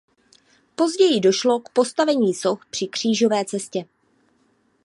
[0.75, 3.85] Později došlo k postavení soch při křížové cestě.